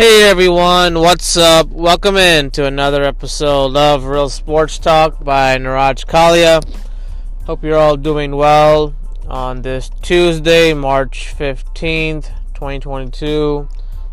[0.00, 1.68] Hey everyone, what's up?
[1.68, 6.64] Welcome in to another episode of Real Sports Talk by Niraj Kalia.
[7.44, 8.94] Hope you're all doing well
[9.28, 13.68] on this Tuesday, March 15th, 2022.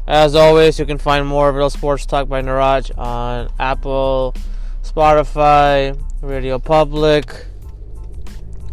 [0.06, 4.36] As always, you can find more of Real Sports Talk by Niraj on Apple,
[4.84, 7.46] Spotify, Radio Public,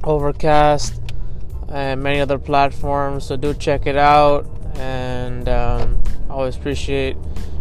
[0.03, 1.01] Overcast,
[1.69, 3.25] and many other platforms.
[3.25, 6.03] So do check it out and um,
[6.35, 7.17] always appreciate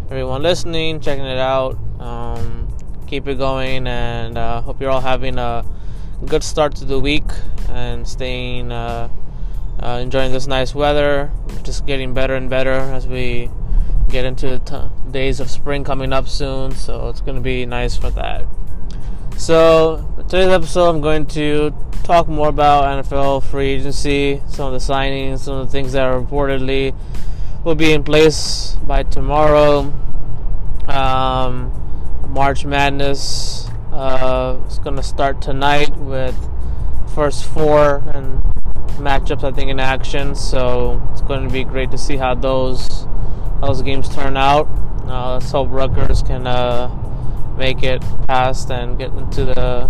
[0.09, 1.77] everyone listening, checking it out.
[1.99, 5.63] Um, keep it going, and uh, hope you're all having a
[6.25, 7.23] good start to the week
[7.69, 9.09] and staying uh,
[9.79, 11.31] uh, enjoying this nice weather.
[11.61, 13.51] Just getting better and better as we
[14.09, 16.71] get into t- days of spring coming up soon.
[16.71, 18.47] So it's going to be nice for that.
[19.37, 21.71] So today's episode, I'm going to
[22.03, 26.07] talk more about NFL free agency, some of the signings, some of the things that
[26.07, 26.95] are reportedly
[27.63, 29.93] will be in place by tomorrow.
[30.87, 31.71] Um,
[32.27, 36.35] March Madness uh, is going to start tonight with
[37.15, 38.41] first four and
[38.97, 40.35] matchups I think in action.
[40.35, 43.07] So it's going to be great to see how those
[43.61, 44.67] those games turn out.
[45.05, 46.89] Uh, let's hope Rutgers can uh,
[47.57, 49.89] make it past and get into the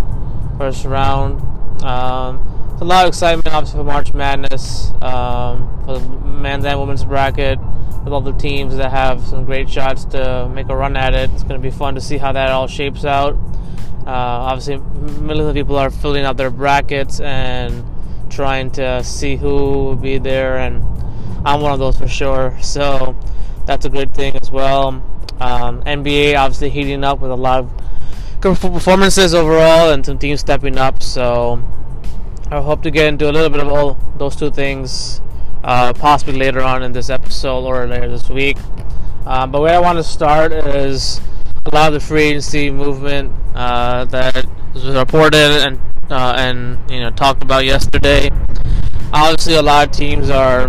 [0.58, 1.40] first round.
[1.82, 7.04] Um, a lot of excitement, obviously, for March Madness, um, for the men's and women's
[7.04, 7.58] bracket,
[8.04, 11.30] with all the teams that have some great shots to make a run at it.
[11.30, 13.34] It's going to be fun to see how that all shapes out.
[14.06, 14.10] Uh,
[14.50, 14.78] obviously,
[15.20, 17.84] millions of people are filling out their brackets and
[18.28, 20.82] trying to see who will be there, and
[21.46, 22.58] I'm one of those for sure.
[22.60, 23.16] So
[23.66, 25.02] that's a good thing as well.
[25.40, 27.72] Um, NBA obviously heating up with a lot of
[28.40, 31.02] good performances overall and some teams stepping up.
[31.02, 31.62] So
[32.50, 35.22] I hope to get into a little bit of all those two things,
[35.62, 38.58] uh, possibly later on in this episode or later this week.
[39.24, 41.20] Um, but where I want to start is
[41.66, 45.80] a lot of the free agency movement uh, that was reported and
[46.10, 48.30] uh, and you know talked about yesterday.
[49.12, 50.68] Obviously, a lot of teams are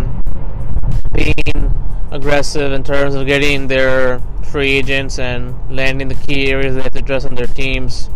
[1.13, 1.75] being
[2.11, 6.93] aggressive in terms of getting their free agents and landing the key areas they have
[6.93, 8.09] to address on their teams.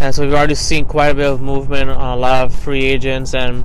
[0.00, 2.84] And so we've already seen quite a bit of movement on a lot of free
[2.84, 3.64] agents and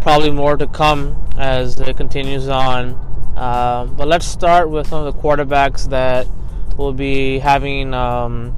[0.00, 2.94] probably more to come as it continues on.
[3.36, 6.26] Uh, but let's start with some of the quarterbacks that
[6.76, 8.56] will be having um,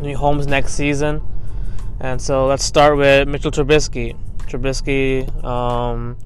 [0.00, 1.22] new homes next season.
[2.00, 4.16] And so let's start with Mitchell Trubisky.
[4.38, 6.16] Trubisky um,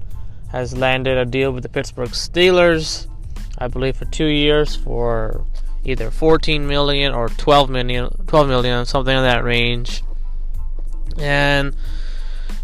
[0.51, 3.07] has landed a deal with the Pittsburgh Steelers,
[3.57, 5.45] I believe, for two years for
[5.83, 10.03] either 14 million or 12 million, 12 million, something in that range.
[11.17, 11.75] And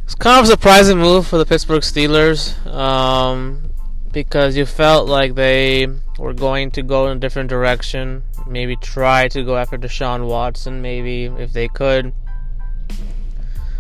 [0.04, 3.72] it's kind of a surprising move for the Pittsburgh Steelers um,
[4.12, 5.88] because you felt like they
[6.20, 8.24] were going to go in a different direction.
[8.48, 12.14] Maybe try to go after Deshaun Watson, maybe if they could.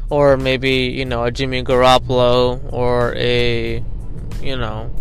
[0.09, 3.83] Or maybe, you know, a Jimmy Garoppolo or a,
[4.41, 4.91] you know,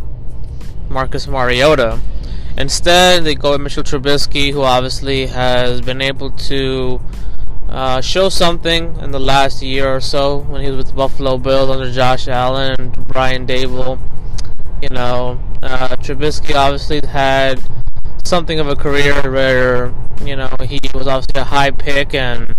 [0.88, 2.00] Marcus Mariota.
[2.56, 7.00] Instead, they go with Mitchell Trubisky, who obviously has been able to
[7.69, 11.37] uh, show something in the last year or so when he was with the Buffalo
[11.37, 13.98] Bills under Josh Allen and Brian Daboll.
[14.81, 17.60] You know, uh, Trubisky obviously had
[18.25, 19.93] something of a career where
[20.25, 22.54] you know he was obviously a high pick and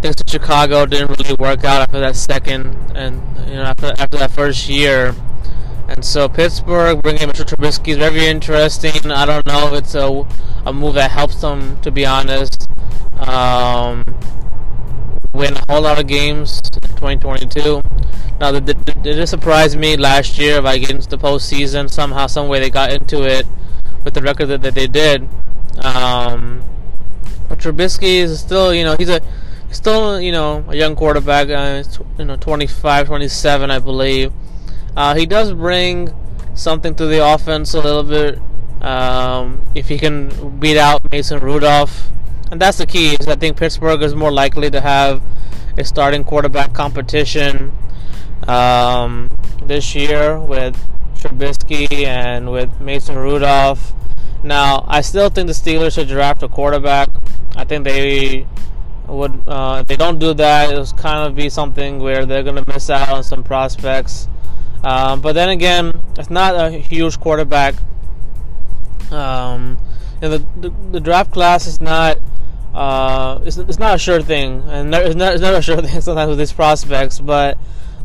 [0.00, 4.16] things in Chicago didn't really work out after that second and you know after after
[4.18, 5.14] that first year
[5.88, 9.10] and so Pittsburgh bringing Mitchell Trubisky is very interesting.
[9.10, 10.26] I don't know if it's a,
[10.66, 12.68] a move that helps them, to be honest,
[13.18, 14.04] um,
[15.32, 17.82] win a whole lot of games in 2022.
[18.40, 21.90] Now, did it surprise me last year by getting to the postseason.
[21.90, 23.46] Somehow, some way they got into it
[24.04, 25.28] with the record that, that they did.
[25.82, 26.62] Um,
[27.48, 29.20] but Trubisky is still, you know, he's a
[29.70, 31.48] still, you know, a young quarterback.
[31.50, 31.82] Uh,
[32.18, 34.32] you know, 25, 27, I believe.
[34.96, 36.14] Uh, he does bring
[36.54, 38.38] something to the offense a little bit.
[38.82, 42.10] Um, if he can beat out Mason Rudolph,
[42.50, 43.16] and that's the key.
[43.18, 45.22] Is I think Pittsburgh is more likely to have
[45.78, 47.72] a starting quarterback competition
[48.46, 49.28] um,
[49.62, 50.76] this year with
[51.14, 53.92] Trubisky and with Mason Rudolph.
[54.42, 57.08] Now, I still think the Steelers should draft a quarterback.
[57.54, 58.46] I think they
[59.06, 59.42] would.
[59.46, 62.72] Uh, if they don't do that, it'll kind of be something where they're going to
[62.72, 64.28] miss out on some prospects.
[64.82, 67.74] Um, but then again, it's not a huge quarterback.
[69.10, 69.78] Um,
[70.20, 72.18] the, the, the draft class is not
[72.74, 76.00] uh, it's, it's not a sure thing, and it's not, it's not a sure thing
[76.00, 77.20] sometimes with these prospects.
[77.20, 77.58] But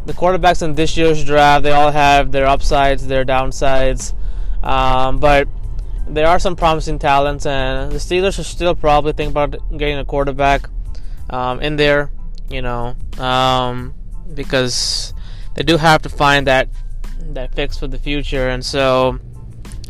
[0.05, 4.13] the quarterbacks in this year's draft, they all have their upsides, their downsides.
[4.63, 5.47] Um, but
[6.07, 10.05] there are some promising talents, and the Steelers should still probably think about getting a
[10.05, 10.69] quarterback
[11.29, 12.11] um, in there,
[12.49, 13.93] you know, um,
[14.33, 15.13] because
[15.57, 16.69] they do have to find that
[17.33, 19.19] that fix for the future, and so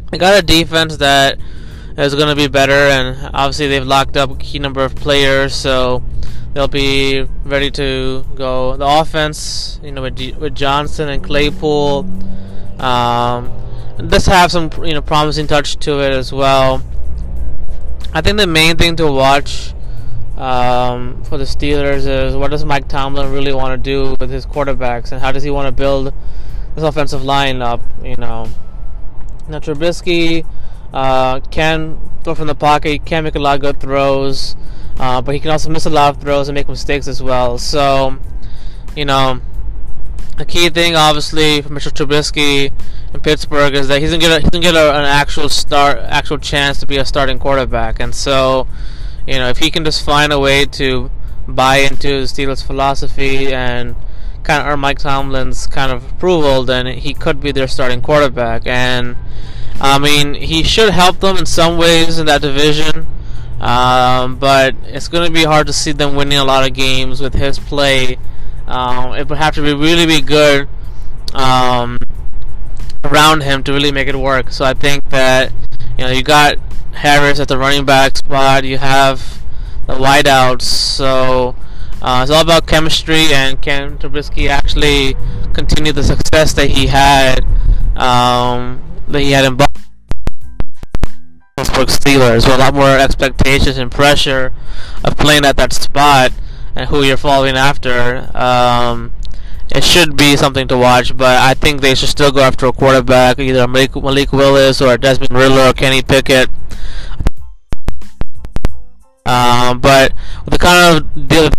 [0.09, 1.37] they got a defense that
[1.97, 5.53] is going to be better, and obviously they've locked up a key number of players,
[5.53, 6.03] so
[6.53, 8.77] they'll be ready to go.
[8.77, 11.99] The offense, you know, with, with Johnson and Claypool.
[12.79, 13.51] Um,
[14.07, 16.81] does have some you know promising touch to it as well.
[18.13, 19.73] I think the main thing to watch
[20.37, 24.45] um, for the Steelers is what does Mike Tomlin really want to do with his
[24.45, 26.13] quarterbacks and how does he want to build
[26.75, 27.81] this offensive line up?
[28.03, 28.47] You know,
[29.49, 30.45] now Trubisky
[30.93, 34.55] uh, can throw from the pocket, he can make a lot of good throws,
[34.99, 37.57] uh, but he can also miss a lot of throws and make mistakes as well.
[37.57, 38.17] So,
[38.95, 39.41] you know
[40.37, 42.71] the key thing, obviously, for Mitchell Trubisky
[43.13, 45.97] in Pittsburgh is that he's gonna get a, he's gonna get a, an actual start,
[45.97, 48.67] actual chance to be a starting quarterback, and so
[49.27, 51.11] you know if he can just find a way to
[51.47, 53.95] buy into Steelers' philosophy and
[54.43, 58.65] kind of earn Mike Tomlin's kind of approval, then he could be their starting quarterback.
[58.65, 59.17] And
[59.79, 63.07] I mean, he should help them in some ways in that division.
[63.59, 67.19] Um, but it's going to be hard to see them winning a lot of games
[67.19, 68.17] with his play
[68.67, 70.67] um, it would have to be really be good
[71.33, 71.97] um,
[73.05, 74.51] around him to really make it work.
[74.51, 75.51] So I think that
[75.97, 76.57] you know you got
[76.97, 78.63] Harris at the running back spot.
[78.63, 79.41] You have
[79.87, 80.63] the wideouts.
[80.63, 81.55] So
[82.01, 85.15] uh, it's all about chemistry, and can Trubisky actually
[85.53, 87.43] continue the success that he had
[87.97, 89.57] um, that he had in
[91.57, 94.53] Pittsburgh Steelers with a lot more expectations and pressure
[95.03, 96.31] of playing at that spot
[96.75, 99.11] and who you're following after, um,
[99.75, 101.15] it should be something to watch.
[101.15, 104.97] But I think they should still go after a quarterback, either Malik, Malik Willis or
[104.97, 106.49] Desmond Ridder or Kenny Pickett.
[109.25, 110.13] Um, but
[110.45, 111.49] the kind of deal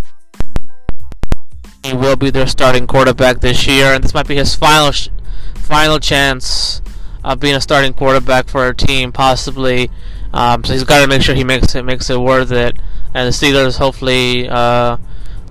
[1.85, 5.09] he will be their starting quarterback this year, and this might be his final sh-
[5.55, 6.83] final chance
[7.23, 9.91] of being a starting quarterback for a team, possibly.
[10.33, 12.79] Um, so he's got to make sure he makes it makes it worth it
[13.15, 14.97] and the Steelers hopefully uh,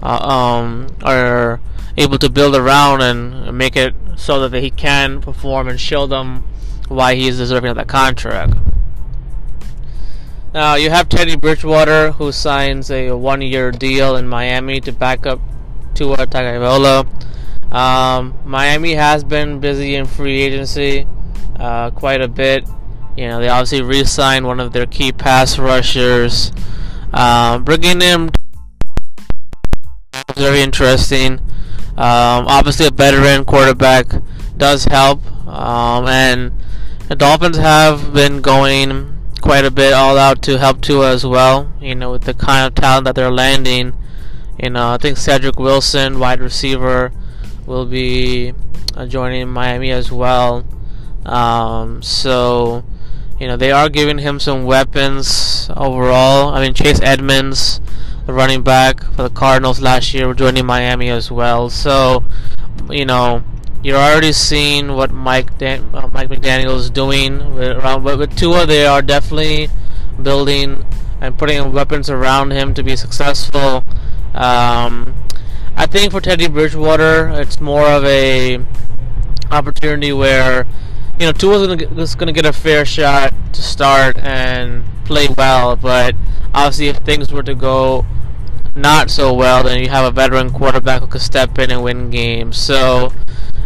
[0.02, 1.60] uh, um, are
[1.98, 6.44] able to build around and make it so that he can perform and show them
[6.88, 8.54] why he is deserving of that contract.
[10.54, 15.40] Now you have Teddy Bridgewater who signs a one-year deal in Miami to back up
[15.94, 17.06] Tua Tagovailoa.
[17.74, 21.06] Um, Miami has been busy in free agency
[21.60, 22.68] uh, quite a bit.
[23.18, 26.52] You know they obviously re-signed one of their key pass rushers.
[27.12, 28.30] Um, bringing him
[30.36, 31.42] very interesting.
[31.98, 34.08] Um, obviously, a veteran quarterback
[34.56, 36.52] does help, um, and
[37.08, 41.72] the Dolphins have been going quite a bit all out to help Tua as well.
[41.82, 43.94] You know, with the kind of talent that they're landing.
[44.62, 47.12] You know, I think Cedric Wilson, wide receiver,
[47.66, 48.54] will be
[48.96, 50.66] uh, joining Miami as well.
[51.26, 52.84] Um, so
[53.40, 56.54] you know, they are giving him some weapons overall.
[56.54, 57.80] I mean, Chase Edmonds,
[58.28, 61.70] running back for the Cardinals last year, joining Miami as well.
[61.70, 62.24] So,
[62.90, 63.44] you know,
[63.84, 68.38] you're already seeing what Mike Dan- uh, Mike McDaniel is doing with, around with, with
[68.38, 68.66] Tua.
[68.66, 69.70] They are definitely
[70.22, 70.86] building
[71.22, 73.84] and putting weapons around him to be successful.
[74.34, 75.16] Um,
[75.76, 78.60] I think for Teddy Bridgewater, it's more of a
[79.52, 80.66] opportunity where
[81.20, 86.16] you know, gonna is gonna get a fair shot to start and play well, but
[86.54, 88.06] obviously if things were to go
[88.76, 92.10] not so well, then you have a veteran quarterback who could step in and win
[92.10, 92.58] games.
[92.58, 93.12] So,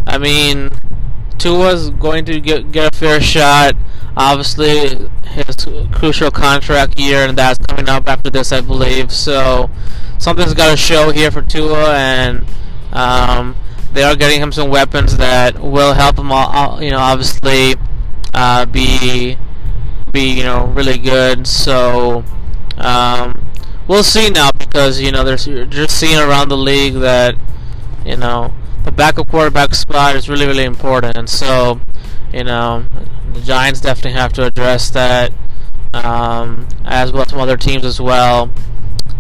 [0.08, 0.70] I mean,
[1.38, 3.76] Tua's going to get get a fair shot.
[4.16, 9.12] Obviously, his crucial contract year, and that's coming up after this, I believe.
[9.12, 9.70] So,
[10.18, 12.46] something's got to show here for Tua, and
[12.94, 13.56] um,
[13.94, 16.32] they are getting him some weapons that will help him.
[16.32, 17.76] All, you know, obviously,
[18.34, 19.38] uh, be
[20.12, 21.48] be you know really good.
[21.48, 22.24] So
[22.78, 23.48] um,
[23.88, 27.36] we'll see now because you know there's just seeing around the league that
[28.06, 28.54] you know
[28.84, 31.82] the backup quarterback spot is really really important, and so
[32.34, 32.86] you know
[33.34, 35.32] the Giants definitely have to address that
[35.94, 38.52] um, as well as some other teams as well.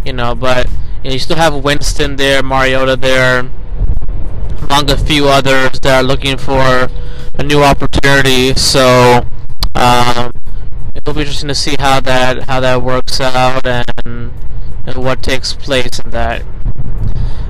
[0.05, 0.67] You know, but
[1.03, 3.49] you, know, you still have Winston there, Mariota there
[4.63, 6.87] among a few others that are looking for
[7.35, 8.53] a new opportunity.
[8.55, 9.25] So
[9.75, 10.31] um,
[10.95, 14.31] it'll be interesting to see how that how that works out and
[14.85, 16.43] and what takes place in that.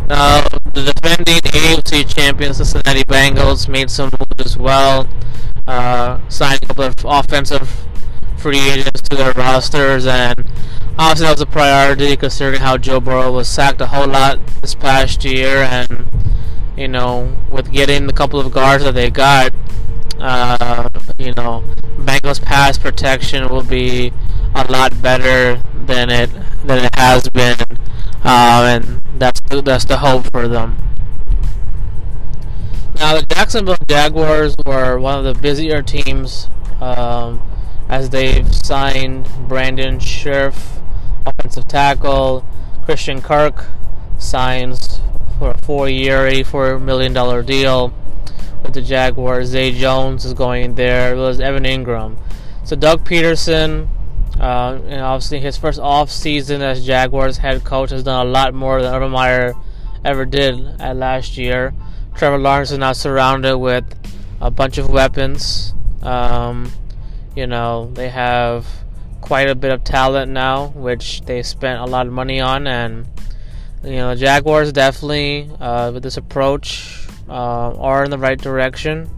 [0.08, 0.42] Now,
[0.74, 5.08] the defending AFC champions, Cincinnati Bengals, made some moves as well,
[5.68, 7.86] uh, signing a couple of offensive
[8.38, 10.40] free agents to their rosters, and
[10.98, 14.76] obviously that was a priority considering how Joe Burrow was sacked a whole lot this
[14.76, 16.08] past year, and
[16.76, 19.54] you know, with getting the couple of guards that they got,
[20.20, 21.64] uh, you know,
[21.98, 24.12] Bengals pass protection will be
[24.56, 26.30] a lot better than it
[26.66, 27.58] than it has been,
[28.24, 30.78] uh, and that's the, that's the hope for them.
[32.96, 37.42] Now the Jacksonville Jaguars were one of the busier teams um,
[37.90, 40.82] as they've signed Brandon Scherff,
[41.26, 42.46] offensive tackle,
[42.86, 43.66] Christian Kirk
[44.18, 45.02] signs
[45.38, 47.14] for a four-year, $84 million
[47.46, 47.94] deal
[48.72, 49.50] with the Jaguars.
[49.50, 51.14] Zay Jones is going there.
[51.14, 52.18] It was Evan Engram.
[52.64, 53.90] So Doug Pederson,
[54.40, 58.54] uh, and obviously his first off season as Jaguars head coach has done a lot
[58.54, 59.54] more than Urban Meyer
[60.06, 61.74] ever did at last year.
[62.16, 63.84] Trevor Lawrence is now surrounded with
[64.40, 65.74] a bunch of weapons.
[66.02, 66.72] Um,
[67.36, 68.66] you know, they have
[69.20, 73.06] quite a bit of talent now, which they spent a lot of money on, and
[73.84, 77.01] you know, Jaguars definitely uh, with this approach
[77.32, 79.10] uh, are in the right direction.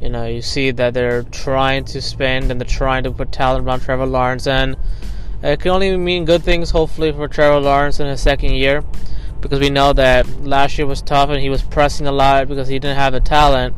[0.00, 3.66] You know, you see that they're trying to spend and they're trying to put talent
[3.66, 4.76] around Trevor Lawrence, and
[5.42, 8.84] it can only mean good things, hopefully, for Trevor Lawrence in his second year,
[9.40, 12.68] because we know that last year was tough and he was pressing a lot because
[12.68, 13.74] he didn't have the talent.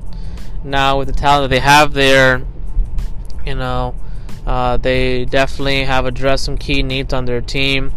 [0.63, 2.43] Now, with the talent that they have there,
[3.47, 3.95] you know,
[4.47, 7.93] uh, they definitely have addressed some key needs on their team.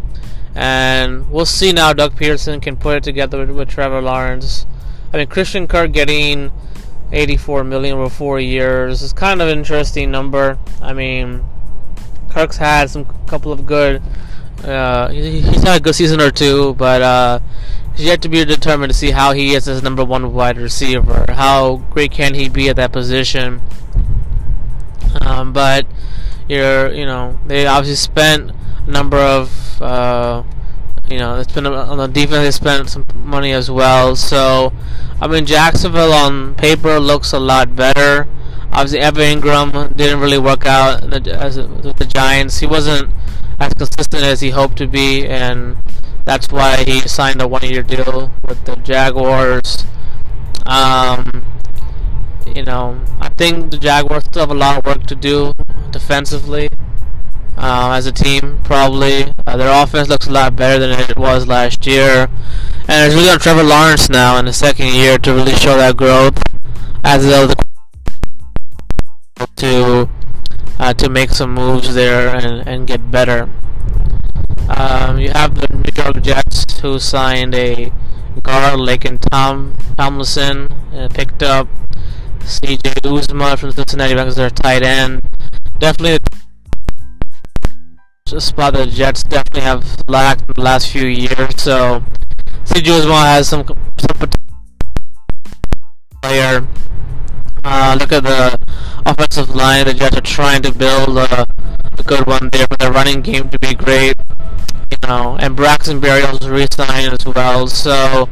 [0.56, 4.66] And we'll see now Doug Pederson can put it together with, with Trevor Lawrence.
[5.14, 6.52] I mean, Christian Kirk getting
[7.12, 10.58] 84 million over four years is kind of an interesting number.
[10.82, 11.44] I mean,
[12.30, 14.02] Kirk's had some couple of good.
[14.64, 17.40] Uh, he's had a good season or two, but uh,
[17.96, 21.26] he's yet to be determined to see how he is as number one wide receiver.
[21.30, 23.62] How great can he be at that position?
[25.22, 25.86] Um, but
[26.50, 28.52] you're, you know, they obviously spent
[28.86, 30.44] a number of, uh,
[31.10, 32.44] you know, it's been on the defense.
[32.44, 34.16] They spent some money as well.
[34.16, 34.74] So,
[35.22, 38.28] I mean, Jacksonville on paper looks a lot better.
[38.72, 42.60] Obviously, Evan Engram didn't really work out as with the Giants.
[42.60, 43.10] He wasn't
[43.60, 45.78] as consistent as he hoped to be, and
[46.26, 49.86] that's why he signed a one-year deal with the Jaguars.
[50.66, 51.46] Um,
[52.46, 55.54] you know, I think the Jaguars still have a lot of work to do
[55.92, 56.70] defensively
[57.58, 58.60] uh, as a team.
[58.64, 62.30] Probably uh, their offense looks a lot better than it was last year,
[62.88, 65.98] and it's really on Trevor Lawrence now in the second year to really show that
[65.98, 66.42] growth
[67.04, 67.54] as well
[69.56, 70.10] to
[70.80, 73.50] uh, to make some moves there and, and get better.
[74.70, 77.92] Um, you have the New York Jets who signed a
[78.44, 81.68] guard, Laken Tom Tomlinson, uh, picked up
[82.44, 82.78] C.J.
[83.04, 85.22] Uzomah from the Cincinnati Bengals, their tight end.
[85.80, 86.20] Definitely
[88.28, 91.62] spot that the Jets definitely have lacked in the last few years.
[91.62, 92.04] So
[92.66, 92.92] C.J.
[92.92, 93.66] Uzomah has some
[93.98, 94.30] some
[96.22, 96.68] player.
[97.64, 98.60] Uh, look at the
[99.06, 99.86] offensive line.
[99.86, 101.48] The Jets are trying to build a,
[101.98, 104.16] a good one there for their running game to be great.
[104.92, 107.68] You know, and Braxton Berrios re-signed as well.
[107.68, 108.30] So,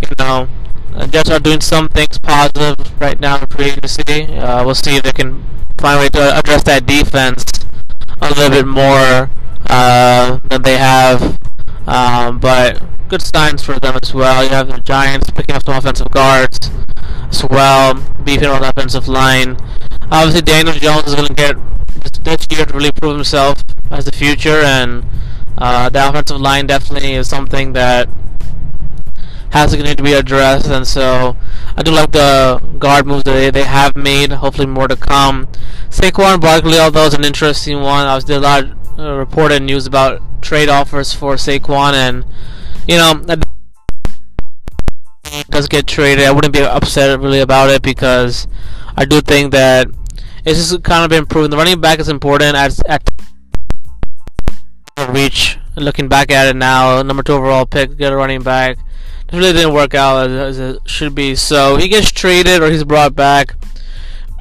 [0.00, 0.48] you know,
[0.92, 4.36] the Jets are doing some things positive right now in free agency.
[4.36, 5.44] Uh, we'll see if they can
[5.78, 7.44] find a way to address that defense
[8.20, 9.30] a little bit more
[9.66, 11.38] uh, than they have.
[11.86, 14.42] Um, but good signs for them as well.
[14.44, 16.70] You have the Giants picking up some offensive guards
[17.30, 17.94] as well,
[18.24, 19.56] beefing on the offensive line.
[20.10, 21.56] Obviously, Daniel Jones is going to get
[22.24, 25.04] this year to really prove himself as the future, and
[25.56, 28.08] uh, the offensive line definitely is something that
[29.50, 30.66] has to need to be addressed.
[30.68, 31.36] And so
[31.76, 34.32] I do like the guard moves that they, they have made.
[34.32, 35.48] Hopefully more to come.
[35.90, 38.06] Saquon Barkley, although is an interesting one.
[38.06, 42.24] I was did a lot of uh, reported news about trade offers for Saquon, and
[42.86, 43.22] you know
[45.50, 46.24] does get traded.
[46.24, 48.46] I wouldn't be upset really about it because
[48.96, 49.88] I do think that
[50.44, 51.50] it's just kind of been proven.
[51.50, 53.08] The running back is important at at
[55.12, 55.58] reach.
[55.76, 58.78] Looking back at it now, number two overall pick, get a running back.
[59.32, 61.36] It really didn't work out as, as it should be.
[61.36, 63.54] So he gets traded or he's brought back.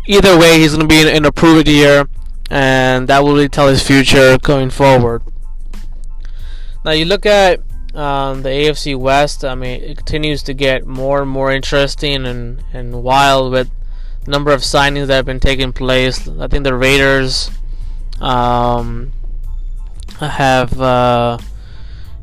[0.10, 2.08] Either way, he's going to be in, in a proven year,
[2.50, 5.22] and that will really tell his future going forward.
[6.86, 7.60] Now you look at
[7.94, 9.44] um, the AFC West.
[9.44, 13.70] I mean, it continues to get more and more interesting and, and wild with
[14.24, 16.26] the number of signings that have been taking place.
[16.28, 17.52] I think the Raiders
[18.22, 19.12] um,
[20.20, 21.38] have, uh,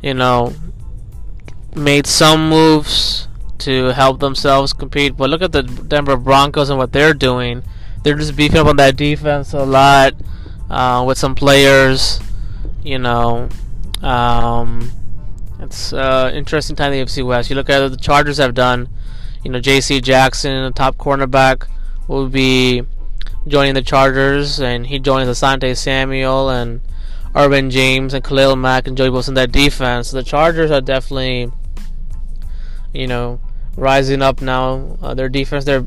[0.01, 0.55] you know,
[1.75, 5.17] made some moves to help themselves compete.
[5.17, 7.63] But look at the Denver Broncos and what they're doing.
[8.05, 10.15] They're just beefing up on that defense a lot.
[10.71, 12.21] uh, with some players.
[12.83, 13.49] You know,
[14.03, 14.91] um,
[15.61, 17.49] it's uh, interesting time in the AFC West.
[17.49, 18.89] You look at what the Chargers have done.
[19.43, 20.01] You know, J.C.
[20.01, 21.67] Jackson, the top cornerback,
[22.09, 22.83] will be
[23.47, 26.81] joining the Chargers, and he joins Asante Samuel and
[27.35, 30.11] Derwin James and Khalil Mack and Joey Wilson that defense.
[30.11, 31.51] The Chargers are definitely,
[32.93, 33.41] you know,
[33.77, 34.99] rising up now.
[35.03, 35.87] Uh, their defense, they're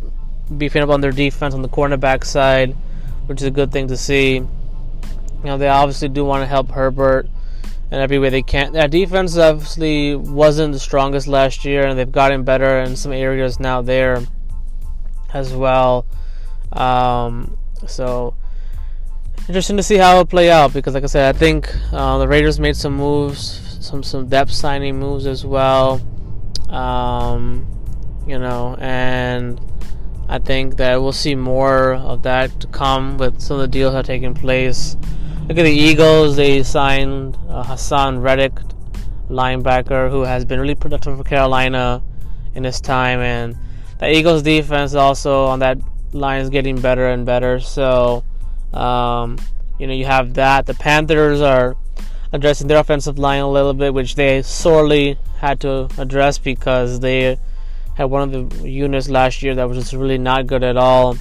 [0.56, 2.76] beefing up on their defense on the cornerback side,
[3.26, 4.36] which is a good thing to see.
[4.36, 4.46] You
[5.44, 7.28] know, they obviously do want to help Herbert
[7.92, 8.74] in every way they can.
[8.74, 13.60] That defense obviously wasn't the strongest last year, and they've gotten better in some areas
[13.60, 14.22] now there
[15.34, 16.06] as well.
[16.72, 18.34] Um, so
[19.48, 22.28] interesting to see how it play out because, like I said, I think uh, the
[22.28, 26.02] Raiders made some moves, some some depth signing moves as well.
[26.70, 27.66] Um,
[28.28, 29.62] you know, and
[30.30, 33.94] I think that we'll see more of that to come with some of the deals
[33.94, 34.98] that are taking place.
[35.48, 38.54] Look at the Eagles; they signed uh, Haason Reddick,
[39.30, 42.04] linebacker, who has been really productive for Carolina
[42.56, 43.58] in his time, and
[44.00, 45.78] the Eagles' defense also on that
[46.12, 47.60] line is getting better and better.
[47.60, 48.24] So
[48.74, 49.38] um,
[49.80, 50.66] you know, you have that.
[50.66, 51.76] The Panthers are
[52.32, 57.38] addressing their offensive line a little bit, which they sorely had to address because they
[57.98, 61.18] had one of the units last year that was just really not good at all.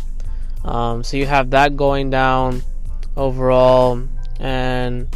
[0.62, 2.62] Um, so you have that going down
[3.16, 4.02] overall,
[4.38, 5.08] and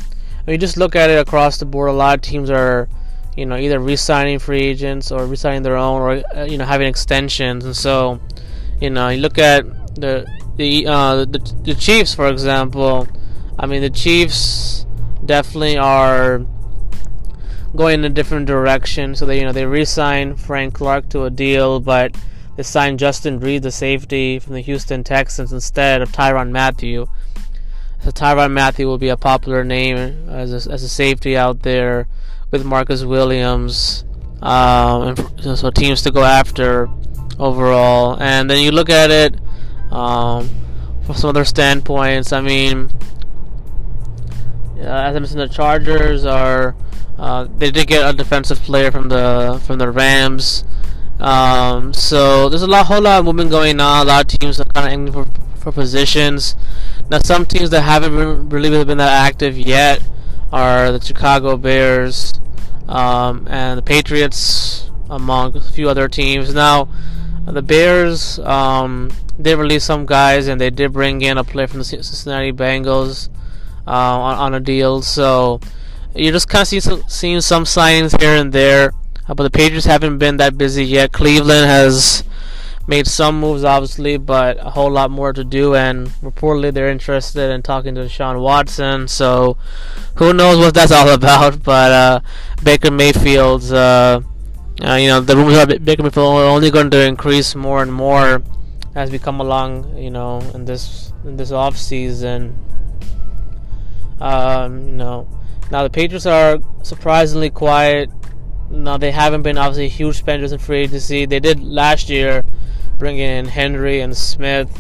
[0.45, 2.89] when you just look at it across the board, a lot of teams are,
[3.37, 6.89] you know, either re-signing free agents or re-signing their own, or uh, you know, having
[6.89, 7.65] extensions.
[7.67, 8.21] And so,
[8.81, 9.65] you know, you look at
[9.97, 10.25] the
[10.57, 13.07] the uh, the, the Chiefs, for example.
[13.59, 14.87] I mean, the Chiefs
[15.27, 16.47] definitely are
[17.77, 19.15] going in a different direction.
[19.15, 22.17] So they, you know, they re-signed Frank Clark to a deal, but
[22.57, 27.07] they signed Justin Reid, the safety from the Houston Texans, instead of Tyrann Mathieu.
[28.03, 29.97] So Tyrann Mathieu will be a popular name
[30.29, 32.09] as a, as a safety out there
[32.51, 34.05] with Marcus Williams.
[34.43, 36.89] Um, so teams to go after
[37.39, 38.17] overall.
[38.21, 39.37] And then you look at it
[39.93, 40.49] um,
[41.05, 42.91] from some other standpoints, I mean,
[44.79, 46.75] uh, as I mentioned, the Chargers are
[47.21, 50.65] uh, they did get a defensive player from the from the Rams.
[51.21, 54.07] Um, so there's a lot, whole lot of movement going on.
[54.07, 56.57] A lot of teams are kind of aiming for, for positions.
[57.11, 60.03] Now, some teams that haven't really been that active yet
[60.51, 62.41] are the Chicago Bears
[62.89, 66.55] um, and the Patriots, among a few other teams.
[66.55, 66.89] Now,
[67.45, 71.81] the Bears um, did release some guys, and they did bring in a player from
[71.81, 73.29] the Cincinnati Bengals
[73.87, 75.03] uh, on, on a deal.
[75.03, 75.61] So
[76.15, 78.93] you're just kind of seeing some, seeing some signs here and there,
[79.29, 81.13] uh, but the Patriots haven't been that busy yet.
[81.13, 82.25] Cleveland has
[82.87, 85.75] made some moves, obviously, but a whole lot more to do.
[85.75, 89.07] And reportedly, they're interested in talking to Sean Watson.
[89.09, 89.57] So
[90.17, 91.63] who knows what that's all about?
[91.63, 92.21] But uh,
[92.63, 93.73] Baker Mayfield's.
[93.73, 94.21] Uh,
[94.83, 97.93] uh, you know, the rumors about Baker Mayfield are only going to increase more and
[97.93, 98.43] more
[98.95, 99.97] as we come along.
[99.97, 102.57] You know, in this in this off season.
[104.21, 105.27] Um, you know,
[105.71, 108.11] now the Patriots are surprisingly quiet.
[108.71, 111.27] Now they haven't been obviously huge spenders in free agency.
[111.27, 112.43] They did last year,
[112.99, 114.71] bringing in Henry and Smith,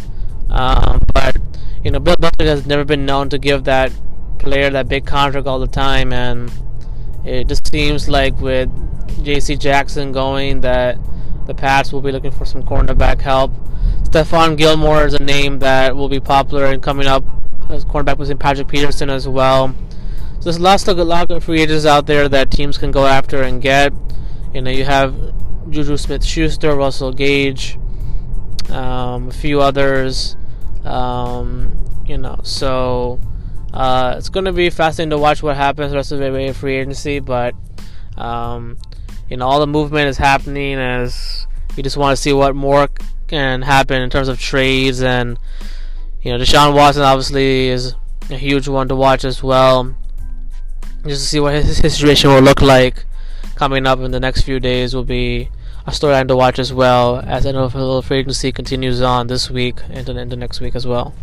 [0.48, 1.36] um, but
[1.84, 3.92] you know Bill Belichick has never been known to give that
[4.38, 6.50] player that big contract all the time, and
[7.24, 8.68] it just seems like with
[9.24, 9.56] J.C.
[9.56, 10.98] Jackson going that
[11.46, 13.52] the Pats will be looking for some cornerback help.
[14.02, 17.24] Stephon Gilmore is a name that will be popular and coming up
[17.68, 19.74] as cornerback was in Patrick Peterson as well.
[20.40, 23.42] So there's lots of lot of free agents out there that teams can go after
[23.42, 23.92] and get.
[24.54, 25.14] You know, you have
[25.68, 27.78] Juju Smith-Schuster, Russell Gage,
[28.70, 30.36] um, a few others.
[30.82, 31.76] Um,
[32.06, 33.20] you know, so
[33.74, 36.76] uh, it's going to be fascinating to watch what happens the rest of the free
[36.76, 37.20] agency.
[37.20, 37.54] But
[38.16, 38.78] um,
[39.28, 42.88] you know, all the movement is happening as we just want to see what more
[43.28, 45.38] can happen in terms of trades and
[46.22, 47.94] you know, Deshaun Watson obviously is
[48.28, 49.94] a huge one to watch as well.
[51.04, 53.04] Just to see what his, his situation will look like
[53.54, 55.48] coming up in the next few days will be
[55.86, 60.08] a storyline to watch as well as NFL free agency continues on this week and
[60.08, 61.14] into next week as well.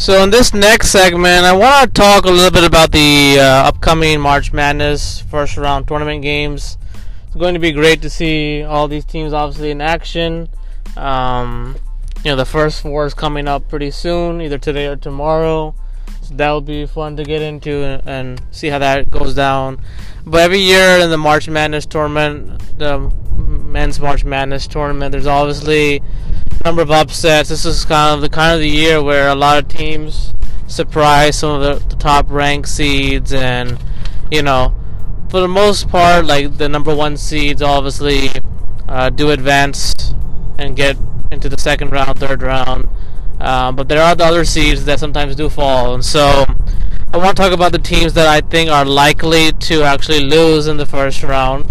[0.00, 3.68] So in this next segment, I want to talk a little bit about the uh,
[3.68, 6.78] upcoming March Madness first round tournament games.
[7.26, 10.48] It's going to be great to see all these teams obviously in action.
[10.96, 11.76] Um,
[12.24, 15.74] you know, the first four is coming up pretty soon, either today or tomorrow.
[16.22, 19.82] So that'll be fun to get into and, and see how that goes down.
[20.24, 26.00] But every year in the March Madness tournament, the men's March Madness tournament, there's obviously
[26.64, 27.48] number of upsets.
[27.48, 30.34] This is kind of the kind of the year where a lot of teams
[30.66, 33.76] surprise some of the, the top ranked seeds and
[34.30, 34.72] you know
[35.28, 38.28] for the most part like the number one seeds obviously
[38.88, 40.14] uh, do advance
[40.58, 40.96] and get
[41.30, 42.88] into the second round third round.
[43.40, 45.94] Um, but there are the other seeds that sometimes do fall.
[45.94, 46.44] And so
[47.12, 50.66] I want to talk about the teams that I think are likely to actually lose
[50.66, 51.70] in the first round.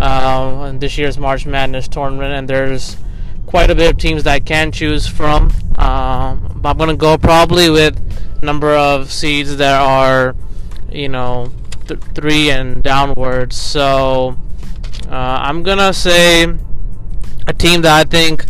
[0.00, 2.98] Uh, in this year's March Madness tournament and there's
[3.48, 6.96] quite a bit of teams that I can choose from um, but I'm going to
[6.96, 7.96] go probably with
[8.42, 10.34] number of seeds that are,
[10.90, 11.52] you know,
[11.86, 13.56] th- three and downwards.
[13.56, 14.36] So
[15.08, 16.46] uh, I'm gonna say
[17.46, 18.44] a team that I think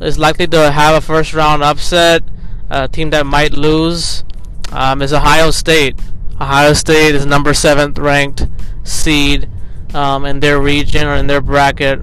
[0.00, 2.22] is likely to have a first round upset,
[2.70, 4.24] a team that might lose,
[4.72, 6.00] um, is Ohio State.
[6.40, 8.46] Ohio State is number seventh ranked
[8.82, 9.48] seed
[9.92, 12.00] um, in their region or in their bracket,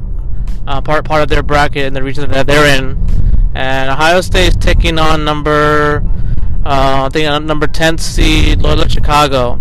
[0.68, 2.98] uh, part part of their bracket in the region that they're in.
[3.56, 6.04] And Ohio State is taking on number
[6.66, 9.58] uh, I think number 10 seed Loyola Chicago.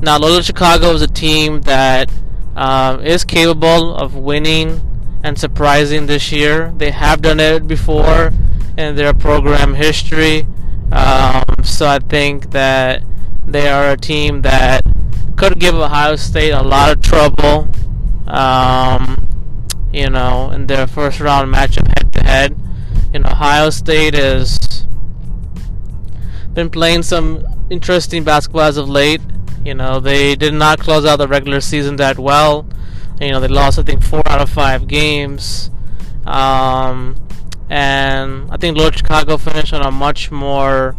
[0.00, 2.10] Now Loyola Chicago is a team that
[2.54, 4.80] um, is capable of winning
[5.24, 6.72] and surprising this year.
[6.76, 8.30] They have done it before
[8.76, 10.46] in their program history.
[10.92, 13.02] Um, so I think that
[13.44, 14.82] they are a team that
[15.36, 17.68] could give Ohio State a lot of trouble.
[18.28, 19.23] Um,
[19.94, 22.56] you know, in their first round matchup head to head.
[23.14, 24.86] And Ohio State has
[26.52, 29.20] been playing some interesting basketball as of late.
[29.64, 32.66] You know, they did not close out the regular season that well.
[33.20, 35.70] You know, they lost I think four out of five games.
[36.26, 37.16] Um,
[37.70, 40.96] and I think Loyola Chicago finished on a much more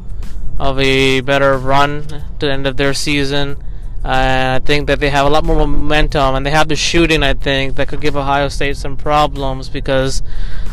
[0.58, 3.58] of a better run to the end of their season.
[4.08, 7.34] I think that they have a lot more momentum and they have the shooting, I
[7.34, 10.22] think, that could give Ohio State some problems because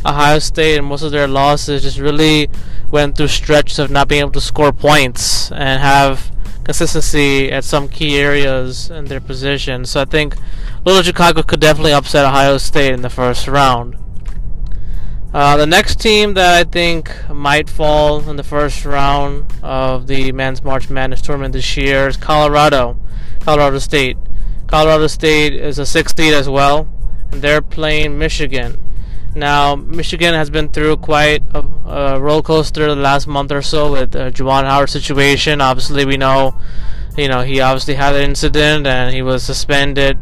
[0.04, 2.50] Ohio State and most of their losses just really
[2.90, 6.30] went through stretches of not being able to score points and have
[6.64, 9.86] consistency at some key areas in their position.
[9.86, 10.36] So I think
[10.84, 13.96] Loyola Chicago could definitely upset Ohio State in the first round.
[15.32, 20.32] Uh, the next team that I think might fall in the first round of the
[20.32, 22.98] men's March Madness tournament this year is Colorado,
[23.42, 24.16] Colorado State.
[24.66, 26.88] Colorado State is a sixth seed as well,
[27.30, 28.78] and they're playing Michigan.
[29.34, 33.92] Now, Michigan has been through quite a, a roller coaster the last month or so
[33.92, 35.60] with the Juwan Howard situation.
[35.60, 36.54] Obviously, we know,
[37.16, 40.18] you know, he obviously had an incident and he was suspended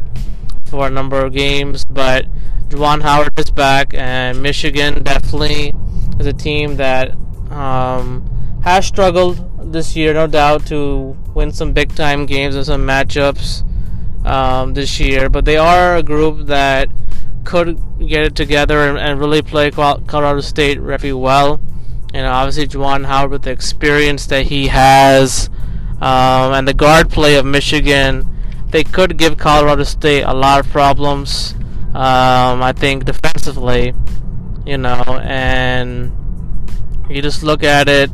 [0.65, 2.25] for a number of games, but
[2.69, 5.73] Juwan Howard is back, and Michigan definitely
[6.19, 7.11] is a team that
[7.51, 8.30] um,
[8.61, 13.63] has struggled this year, no doubt, to win some big time games and some matchups
[14.25, 15.29] um, this year.
[15.29, 16.89] But they are a group that
[17.43, 21.59] could get it together and, and really play Colorado State very well.
[22.13, 25.49] And obviously, Juwan Howard, with the experience that he has
[26.01, 28.27] um, and the guard play of Michigan,
[28.69, 31.53] they could give Colorado State a lot of problems.
[31.93, 33.93] Um, I think defensively,
[34.65, 36.11] you know, and
[37.09, 38.09] you just look at it.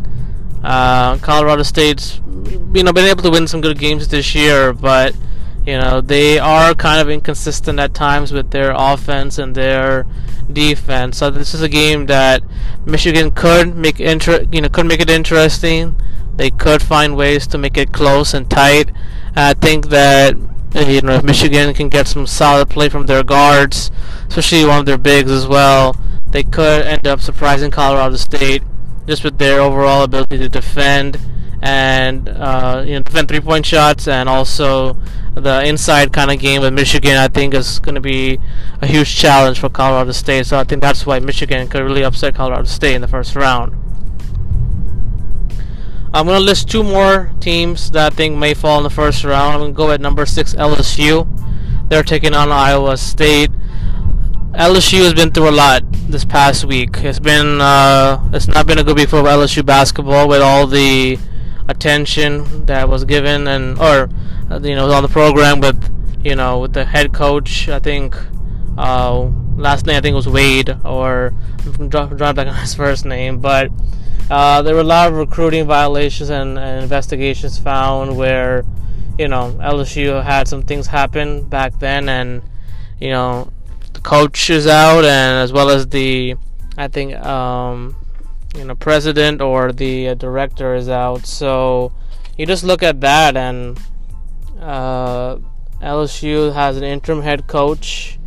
[0.64, 2.20] Uh, Colorado State's,
[2.74, 5.16] you know, been able to win some good games this year, but
[5.66, 10.06] you know they are kind of inconsistent at times with their offense and their
[10.52, 11.18] defense.
[11.18, 12.42] So this is a game that
[12.86, 15.96] Michigan could make inter- you know, could make it interesting.
[16.36, 18.92] They could find ways to make it close and tight.
[19.36, 20.36] I think that
[20.76, 23.92] you know, if Michigan can get some solid play from their guards,
[24.28, 25.96] especially one of their bigs as well,
[26.30, 28.64] they could end up surprising Colorado State
[29.08, 31.20] just with their overall ability to defend
[31.62, 34.94] and uh, you know defend three-point shots and also
[35.34, 37.18] the inside kind of game with Michigan.
[37.18, 38.40] I think is going to be
[38.82, 40.46] a huge challenge for Colorado State.
[40.46, 43.76] So I think that's why Michigan could really upset Colorado State in the first round.
[46.14, 49.24] I'm going to list two more teams that I think may fall in the first
[49.24, 49.54] round.
[49.54, 51.28] I'm going to go at number six, LSU.
[51.90, 53.52] They're taking on Iowa State.
[54.58, 56.98] LSU has been through a lot this past week.
[57.04, 61.20] It's been uh, it's not been a good week for LSU basketball with all the
[61.68, 64.10] attention that was given and or
[64.50, 65.78] uh, you know on the program with
[66.26, 67.70] you know with the head coach.
[67.70, 68.16] I think
[68.80, 71.36] uh, last name I think was Wade or
[71.90, 73.70] drawing back on his first name, but
[74.32, 78.66] uh, there were a lot of recruiting violations and, and, investigations found where,
[79.20, 82.42] you know, LSU had some things happen back then, and
[83.00, 83.52] you know,
[84.08, 86.34] coach is out, and as well as the,
[86.78, 87.94] I think, um,
[88.56, 91.26] you know, president or the uh, director is out.
[91.26, 91.92] So,
[92.38, 93.78] you just look at that, and
[94.62, 95.36] uh,
[95.82, 98.18] LSU has an interim head coach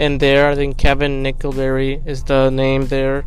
[0.00, 0.50] in there.
[0.50, 3.24] I think Kevin Nickelberry is the name there.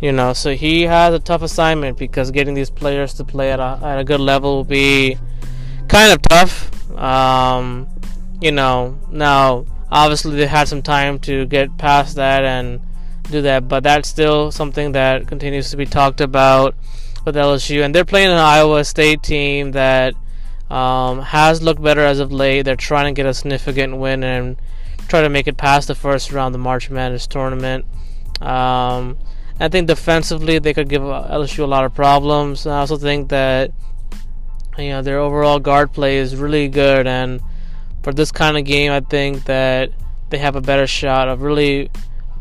[0.00, 3.60] You know, so he has a tough assignment because getting these players to play at
[3.60, 5.16] a, at a good level will be
[5.86, 6.90] kind of tough.
[6.98, 7.86] Um,
[8.40, 12.80] you know, now obviously they had some time to get past that and
[13.30, 16.74] do that, but that's still something that continues to be talked about
[17.24, 17.84] with LSU.
[17.84, 20.14] And they're playing an Iowa State team that
[20.70, 22.62] um, has looked better as of late.
[22.62, 24.56] They're trying to get a significant win and
[25.08, 27.84] try to make it past the first round of the March Madness tournament.
[28.40, 29.18] Um,
[29.60, 32.66] I think defensively they could give LSU a lot of problems.
[32.66, 33.72] I also think that
[34.78, 37.40] you know their overall guard play is really good, and
[38.08, 39.90] for this kind of game, I think that
[40.30, 41.90] they have a better shot of really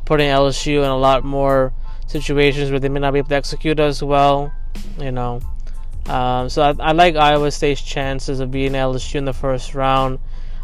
[0.06, 1.74] putting LSU in a lot more
[2.08, 4.54] situations where they may not be able to execute as well.
[4.98, 5.42] You know,
[6.06, 10.20] um, so I, I, like Iowa State's chances of beating LSU in the first round.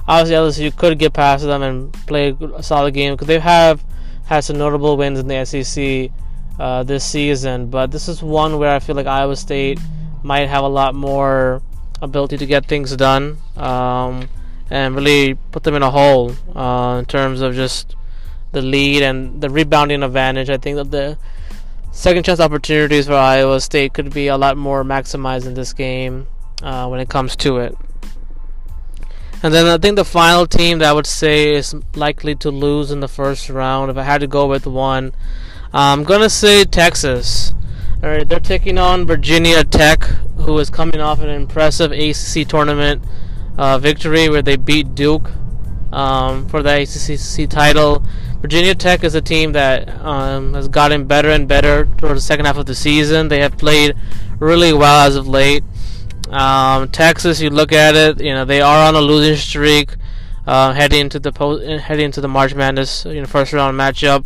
[0.07, 3.83] Obviously, LSU could get past them and play a solid game because they have
[4.23, 6.11] had some notable wins in the SEC
[6.61, 9.81] uh, this season, but this is one where I feel like Iowa State
[10.23, 11.61] might have a lot more
[12.01, 14.29] ability to get things done um,
[14.73, 17.95] and really put them in a hole uh, in terms of just
[18.53, 20.49] the lead and the rebounding advantage.
[20.49, 21.15] I think that the
[21.91, 26.25] second chance opportunities for Iowa State could be a lot more maximized in this game
[26.63, 27.77] uh, when it comes to it.
[29.43, 32.89] And then I think the final team that I would say is likely to lose
[32.89, 35.13] in the first round, if I had to go with one,
[35.71, 37.53] I'm gonna say Texas.
[38.01, 40.03] All right, they're taking on Virginia Tech,
[40.37, 43.03] who is coming off an impressive ACC tournament
[43.57, 45.29] uh, victory where they beat Duke
[45.91, 48.03] um, for the ACC title.
[48.41, 52.45] Virginia Tech is a team that um, has gotten better and better towards the second
[52.45, 53.29] half of the season.
[53.29, 53.95] They have played
[54.39, 55.63] really well as of late.
[56.29, 59.95] Um, Texas, you look at it, you know they are on a losing streak,
[60.47, 64.25] uh, heading into the heading into the March Madness you know, first round matchup.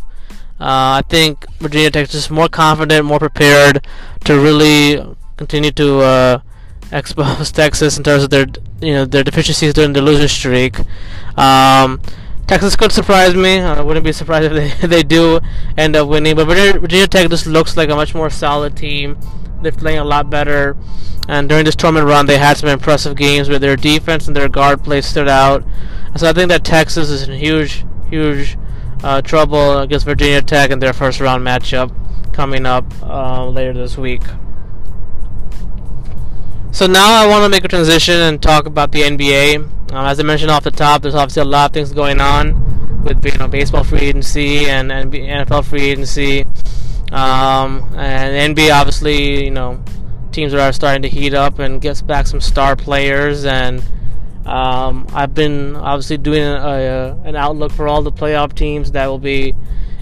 [0.60, 3.86] Uh, I think Virginia Tech is just more confident, more prepared
[4.24, 6.40] to really continue to uh,
[6.92, 8.46] expose Texas in terms of their
[8.80, 10.78] you know their deficiencies during the losing streak.
[11.36, 12.00] Um,
[12.46, 13.60] Texas could surprise me.
[13.60, 15.40] I wouldn't be surprised if they, they do
[15.76, 16.34] end up winning.
[16.34, 19.18] But Virginia, Virginia Tech just looks like a much more solid team.
[19.62, 20.76] They're playing a lot better.
[21.28, 24.48] And during this tournament run, they had some impressive games where their defense and their
[24.48, 25.62] guard play stood out.
[26.16, 28.56] So I think that Texas is in huge, huge
[29.04, 31.92] uh, trouble against Virginia Tech in their first round matchup
[32.32, 34.22] coming up uh, later this week.
[36.78, 39.56] So now I want to make a transition and talk about the NBA.
[39.92, 43.02] Um, as I mentioned off the top, there's obviously a lot of things going on
[43.02, 46.44] with you know baseball free agency and, NFL free agency,
[47.10, 49.82] um, and NBA obviously you know
[50.30, 53.44] teams are starting to heat up and gets back some star players.
[53.44, 53.82] And
[54.46, 59.08] um, I've been obviously doing a, a, an outlook for all the playoff teams that
[59.08, 59.52] will be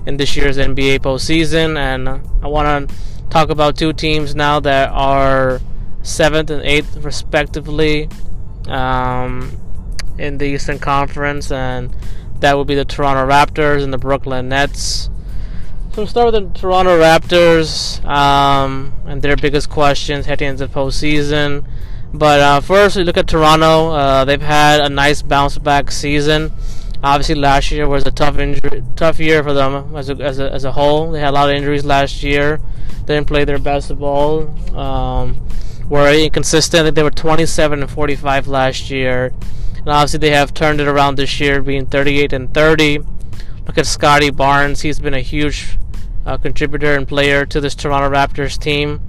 [0.04, 2.94] in this year's NBA postseason, and I want to
[3.30, 5.62] talk about two teams now that are
[6.06, 8.08] seventh and eighth respectively
[8.68, 9.50] um,
[10.18, 11.94] in the Eastern Conference, and
[12.40, 15.10] that would be the Toronto Raptors and the Brooklyn Nets.
[15.92, 20.72] So we'll start with the Toronto Raptors um, and their biggest questions heading into the
[20.72, 21.66] postseason.
[22.12, 23.90] But uh, first, we look at Toronto.
[23.90, 26.52] Uh, they've had a nice bounce back season.
[27.02, 30.52] Obviously, last year was a tough injury, tough year for them as a, as a,
[30.52, 31.10] as a whole.
[31.10, 32.60] They had a lot of injuries last year.
[33.06, 34.48] They didn't play their best ball.
[34.76, 35.36] Um,
[35.88, 36.94] were inconsistent.
[36.94, 39.32] They were 27 and 45 last year,
[39.76, 42.98] and obviously they have turned it around this year, being 38 and 30.
[43.66, 44.82] Look at Scottie Barnes.
[44.82, 45.78] He's been a huge
[46.24, 49.00] uh, contributor and player to this Toronto Raptors team.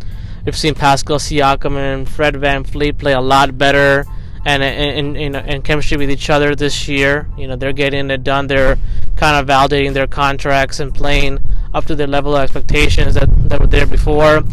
[0.46, 4.06] We've seen Pascal Siakam and Fred VanVleet play a lot better
[4.46, 7.28] and in, in, in, chemistry with each other this year.
[7.38, 8.48] You know, they're getting it done.
[8.48, 8.78] They're
[9.18, 11.40] kind of validating their contracts and playing
[11.74, 14.44] up to their level of expectations that, that were there before.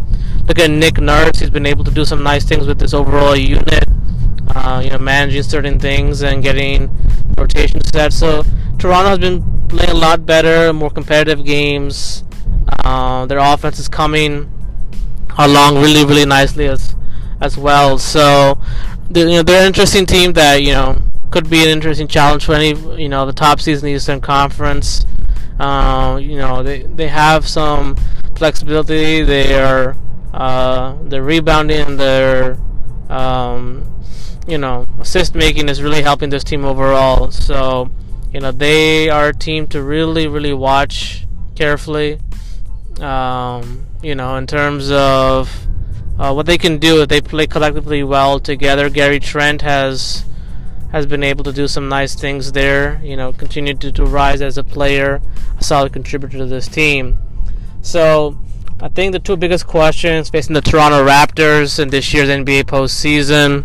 [0.46, 1.38] Look at Nick Nurse.
[1.38, 3.85] He's been able to do some nice things with this overall unit.
[4.54, 6.90] Uh, you know, managing certain things and getting
[7.38, 8.12] rotation set.
[8.12, 8.42] So
[8.78, 12.24] Toronto has been playing a lot better, more competitive games.
[12.85, 14.50] Uh, their offense is coming
[15.38, 16.94] along really really nicely as
[17.40, 17.98] as well.
[17.98, 18.59] So
[19.11, 22.44] they're, you know they're an interesting team that you know could be an interesting challenge
[22.44, 25.07] for any you know the top seeds in the Eastern Conference.
[25.59, 27.96] Uh, you know they they have some
[28.37, 29.22] flexibility.
[29.22, 29.96] They are
[30.34, 31.96] uh, they're rebounding.
[31.96, 32.58] Their
[33.08, 33.84] um,
[34.48, 37.30] you know assist making is really helping this team overall.
[37.30, 37.90] So
[38.32, 42.18] you know they are a team to really really watch carefully.
[43.00, 45.66] Um, you know, in terms of
[46.18, 48.90] uh, what they can do if they play collectively well together.
[48.90, 50.24] Gary Trent has
[50.92, 53.00] has been able to do some nice things there.
[53.04, 55.20] You know, continue to, to rise as a player,
[55.58, 57.18] a solid contributor to this team.
[57.82, 58.38] So
[58.84, 63.64] I think the two biggest questions facing the Toronto Raptors in this year's NBA postseason.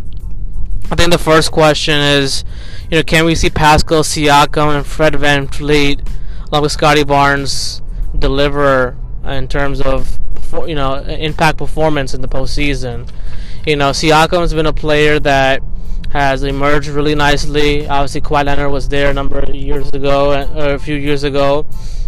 [0.90, 2.46] I think the first question is,
[2.90, 6.08] you know, can we see Pascal Siakam and Fred Van VanVleet,
[6.48, 7.82] along with Scottie Barnes,
[8.18, 10.18] deliver in terms of,
[10.66, 13.12] you know, impact performance in the postseason?
[13.68, 15.62] You know, Siakam has been a player that
[16.12, 17.86] has emerged really nicely.
[17.90, 21.26] Obviously, Kawhi Leonard was there a number of years ago, uh, or a few years
[21.26, 21.66] ago,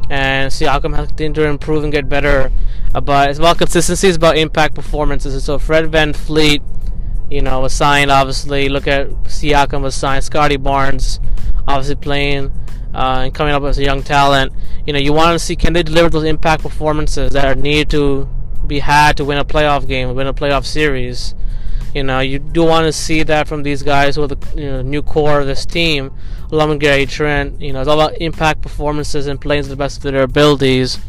[0.09, 2.53] and Siakam has continued to improve and get better.
[2.93, 5.43] But it's about consistency, it's about impact performances.
[5.43, 6.61] So Fred VanVleet,
[7.29, 8.11] you know, was signed.
[8.11, 10.23] Obviously, look at Siakam was signed.
[10.23, 11.19] Scottie Barnes,
[11.67, 12.51] obviously playing
[12.93, 14.53] uh, and coming up as a young talent.
[14.85, 17.89] You know, you want to see can they deliver those impact performances that are needed
[17.91, 18.27] to
[18.67, 21.35] be had to win a playoff game, win a playoff series.
[21.93, 24.81] You know, you do want to see that from these guys are the you know,
[24.81, 26.13] new core of this team,
[26.51, 27.59] along with Gary Trent.
[27.59, 30.99] You know, it's all about impact performances and playing to the best of their abilities.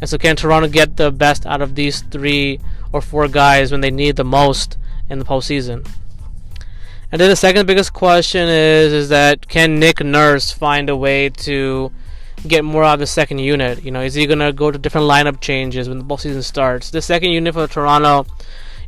[0.00, 2.60] And so, can Toronto get the best out of these three
[2.92, 5.86] or four guys when they need the most in the postseason?
[7.12, 11.28] And then the second biggest question is is that can Nick Nurse find a way
[11.28, 11.90] to
[12.46, 13.84] get more out of the second unit?
[13.84, 16.90] You know, is he gonna go to different lineup changes when the postseason starts?
[16.90, 18.26] The second unit for Toronto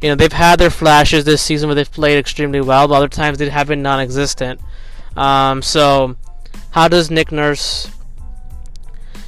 [0.02, 3.08] you know they've had their flashes this season where they've played extremely well, but other
[3.08, 4.60] times they have been non-existent.
[5.16, 6.16] Um, so,
[6.70, 7.88] how does Nick Nurse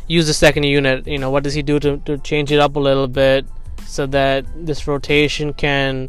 [0.06, 1.06] use the second unit?
[1.06, 3.46] You know, what does he do to, to change it up a little bit
[3.86, 6.08] so that this rotation can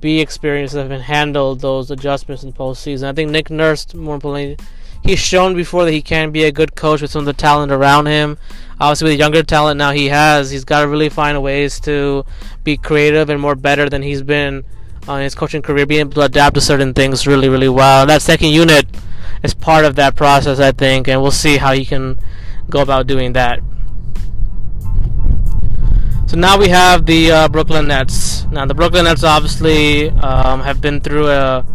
[0.00, 3.04] be experienced and handle those adjustments in postseason?
[3.08, 4.56] I think Nick Nurse, more importantly,
[5.02, 7.72] he's shown before that he can be a good coach with some of the talent
[7.72, 8.38] around him.
[8.80, 12.24] Obviously, with the younger talent now he has, he's got to really find ways to
[12.64, 14.64] be creative and more better than he's been
[15.08, 18.06] uh, in his coaching career, being able to adapt to certain things really, really well.
[18.06, 18.86] That second unit
[19.42, 22.18] is part of that process, I think, and we'll see how he can
[22.70, 23.60] go about doing that.
[26.26, 28.46] So now we have the uh, Brooklyn Nets.
[28.46, 31.66] Now the Brooklyn Nets obviously um, have been through a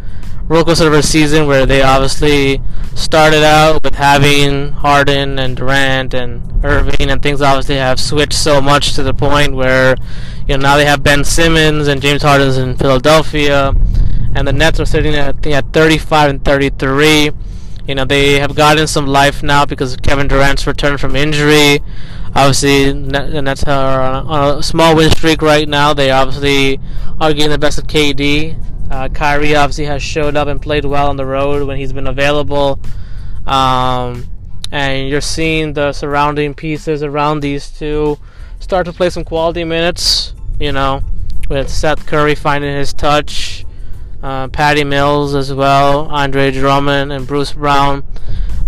[0.48, 2.62] roller coaster of season where they obviously
[2.96, 8.62] started out with having Harden and Durant and Irving, and things obviously have switched so
[8.62, 9.96] much to the point where
[10.48, 13.74] you know now they have Ben Simmons and James Harden's in Philadelphia,
[14.36, 17.32] and the Nets are sitting at at 35 and 33.
[17.88, 21.80] You know they have gotten some life now because Kevin Durant's returned from injury.
[22.36, 25.94] Obviously, Nets are on a small win streak right now.
[25.94, 26.80] They obviously
[27.20, 28.58] are getting the best of KD
[28.90, 32.08] uh, Kyrie obviously has showed up and played well on the road when he's been
[32.08, 32.80] available.
[33.46, 34.26] Um,
[34.72, 38.18] and you're seeing the surrounding pieces around these two
[38.60, 41.02] start to play some quality minutes, you know,
[41.50, 43.66] with Seth Curry finding his touch,
[44.28, 48.04] uh, Patty Mills as well, Andre Drummond, and Bruce Brown.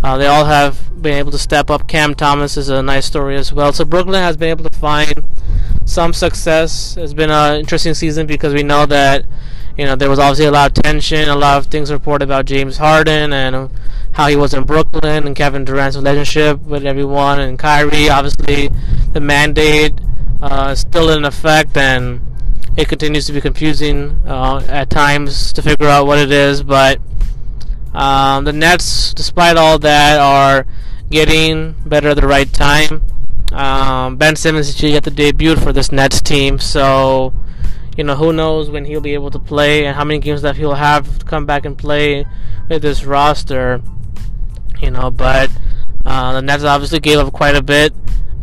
[0.02, 1.86] Uh, they all have been able to step up.
[1.86, 3.74] Cam Thomas is a nice story as well.
[3.74, 5.22] So Brooklyn has been able to find
[5.84, 6.96] some success.
[6.96, 9.26] It's been an interesting season because we know that
[9.78, 12.46] you know, there was obviously a lot of tension, a lot of things reported about
[12.46, 13.70] James Harden and
[14.14, 18.10] how he was in Brooklyn and Kevin Durant's relationship with everyone and Kyrie.
[18.10, 18.70] Obviously,
[19.12, 19.94] the mandate
[20.40, 22.22] uh, is still in effect and
[22.80, 26.64] it continues to be confusing uh, at times to figure out what it is.
[26.64, 27.02] But
[27.94, 30.66] um, the Nets, despite all that, are
[31.10, 33.04] getting better at the right time.
[33.52, 37.34] Um, ben Simmons actually got the debut for this Nets team, so
[37.98, 40.56] you know, who knows when he'll be able to play and how many games that
[40.56, 42.26] he'll have to come back and play
[42.70, 43.82] with this roster.
[44.80, 45.50] You know, but
[46.06, 47.94] uh, the Nets obviously gave up quite a bit,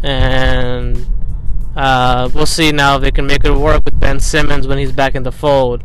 [0.02, 1.06] and
[1.76, 4.92] uh, we'll see now if they can make it work with Ben Simmons when he's
[4.92, 5.82] back in the fold.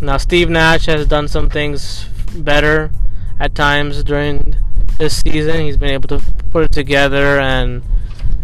[0.00, 2.90] Now, Steve Nash has done some things better
[3.38, 4.56] at times during
[4.98, 5.60] this season.
[5.60, 7.82] He's been able to put it together and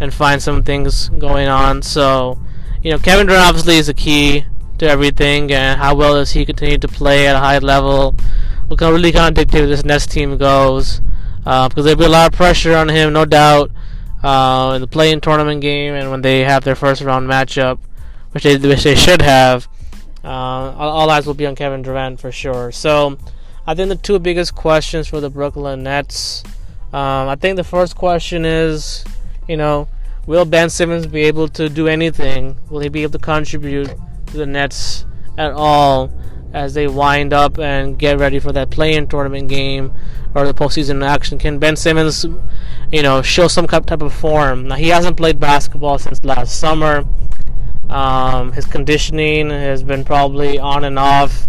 [0.01, 1.83] and find some things going on.
[1.83, 2.41] So,
[2.83, 4.45] you know, Kevin Durant obviously is a key
[4.79, 8.17] to everything, and how well does he continue to play at a high level
[8.81, 11.01] will really kind of dictate where this next team goes.
[11.45, 13.71] Uh, because there'll be a lot of pressure on him, no doubt,
[14.23, 17.79] uh, in the play-in tournament game and when they have their first round matchup,
[18.33, 19.69] which they which they should have.
[20.25, 20.29] Uh,
[20.79, 22.71] all, eyes will be on Kevin Durant for sure.
[22.71, 23.19] So,
[23.67, 26.45] I think the two biggest questions for the Brooklyn Nets.
[26.93, 29.05] Um, I think the first question is,
[29.49, 29.89] you know,
[30.27, 32.57] will Ben Simmons be able to do anything?
[32.71, 33.91] Will he be able to contribute
[34.27, 35.07] to the Nets
[35.37, 36.13] at all
[36.53, 39.93] as they wind up and get ready for that play-in tournament game
[40.35, 41.39] or the postseason action.
[41.39, 42.25] Can Ben Simmons,
[42.91, 44.69] you know, show some type of form?
[44.69, 47.05] Now he hasn't played basketball since last summer.
[47.89, 51.47] Um, his conditioning has been probably on and off,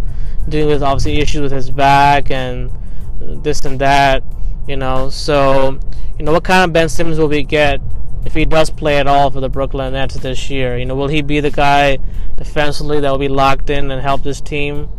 [0.50, 2.72] dealing with obviously issues with his back and
[3.20, 4.24] this and that.
[4.68, 5.80] You know, so
[6.18, 7.82] you know what kind of Ben Simmons will we get
[8.26, 10.78] if he does play at all for the Brooklyn Nets this year?
[10.78, 11.98] You know, will he be the guy
[12.38, 14.90] defensively that will be locked in and help this team,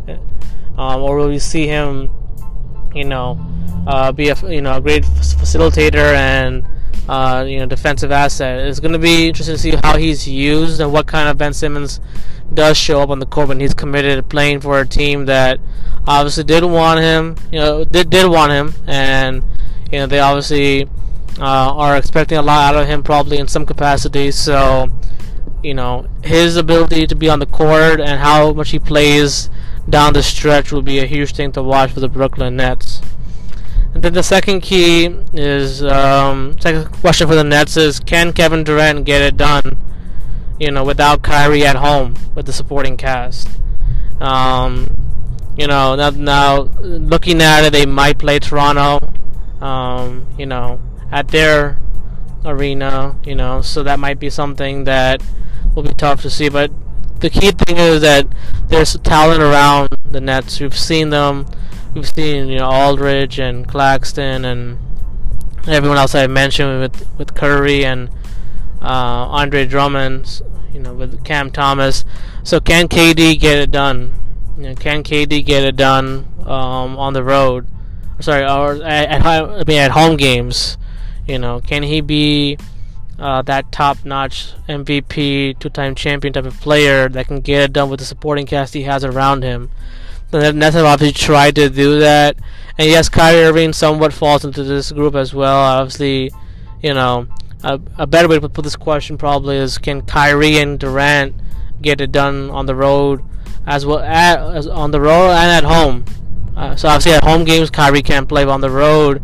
[0.77, 2.09] um, or will we see him,
[2.93, 3.39] you know,
[3.87, 6.65] uh, be a you know a great facilitator and
[7.09, 8.67] uh, you know defensive asset?
[8.67, 11.53] It's going to be interesting to see how he's used and what kind of Ben
[11.53, 11.99] Simmons
[12.53, 15.59] does show up on the court when he's committed to playing for a team that
[16.07, 19.43] obviously did want him, you know, did did want him, and
[19.91, 20.87] you know they obviously
[21.39, 24.31] uh, are expecting a lot out of him probably in some capacity.
[24.31, 24.87] So,
[25.63, 29.49] you know, his ability to be on the court and how much he plays
[29.89, 33.01] down the stretch will be a huge thing to watch for the Brooklyn Nets.
[33.93, 38.63] And then the second key is um, second question for the Nets is can Kevin
[38.63, 39.77] Durant get it done?
[40.59, 43.49] You know, without Kyrie at home with the supporting cast.
[44.19, 44.87] Um,
[45.57, 49.13] you know, now, now looking at it, they might play Toronto.
[49.61, 50.81] Um, you know,
[51.15, 51.79] at their
[52.43, 55.23] arena, you know, so that might be something that
[55.73, 56.49] will be tough to see.
[56.49, 56.71] But
[57.21, 58.27] the key thing is that
[58.67, 60.59] there's talent around the Nets.
[60.59, 61.45] We've seen them.
[61.93, 64.77] We've seen you know Aldridge and Claxton and
[65.65, 68.09] everyone else I mentioned with with Curry and
[68.81, 70.41] uh, Andre Drummond.
[70.73, 72.03] You know with Cam Thomas.
[72.43, 74.13] So can KD get it done?
[74.57, 77.67] You know, can KD get it done um, on the road?
[78.19, 80.77] Sorry, or at, at I mean at home games.
[81.27, 82.57] You know, can he be
[83.17, 87.99] uh, that top-notch MVP, two-time champion type of player that can get it done with
[87.99, 89.71] the supporting cast he has around him?
[90.31, 92.35] The Nets have obviously tried to do that,
[92.77, 95.57] and yes, Kyrie Irving somewhat falls into this group as well.
[95.57, 96.31] Obviously,
[96.81, 97.27] you know,
[97.63, 101.35] a, a better way to put this question probably is: Can Kyrie and Durant
[101.81, 103.23] get it done on the road
[103.65, 106.05] as well as on the road and at home?
[106.57, 109.23] Uh, so obviously, at home games, Kyrie can't play, but on the road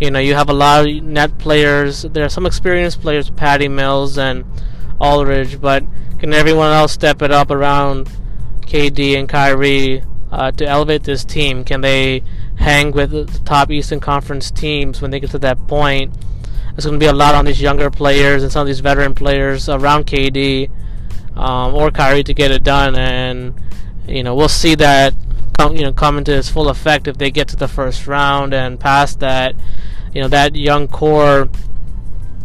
[0.00, 2.02] you know, you have a lot of net players.
[2.02, 4.44] There are some experienced players, Patty Mills and
[4.98, 5.84] Aldridge, but
[6.18, 8.10] can everyone else step it up around
[8.62, 11.64] KD and Kyrie uh, to elevate this team?
[11.64, 12.22] Can they
[12.56, 16.14] hang with the top Eastern Conference teams when they get to that point?
[16.76, 19.14] It's going to be a lot on these younger players and some of these veteran
[19.14, 20.70] players around KD
[21.36, 23.54] um, or Kyrie to get it done, and
[24.06, 25.14] you know we'll see that
[25.60, 28.54] come you know come into its full effect if they get to the first round
[28.54, 29.54] and past that
[30.14, 31.48] you know that young core.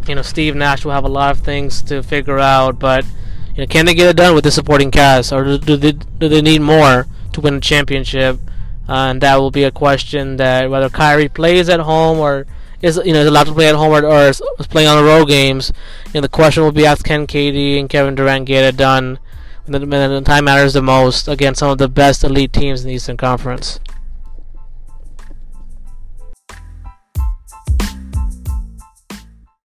[0.08, 3.04] You know, Steve Nash will have a lot of things to figure out, but
[3.56, 6.28] you know, can they get it done with the supporting cast, or do they do
[6.28, 8.38] they need more to win a championship?
[8.88, 12.46] Uh, and that will be a question that whether Kyrie plays at home or
[12.82, 14.40] is you know is allowed to play at home or, or is,
[14.70, 15.72] playing on the road games.
[16.06, 19.18] You know, the question will be asked: Can KD and Kevin Durant get it done
[19.66, 22.88] when the, the time matters the most against some of the best elite teams in
[22.88, 23.80] the Eastern Conference?